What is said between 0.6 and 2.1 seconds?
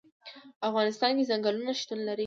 افغانستان کې ځنګلونه شتون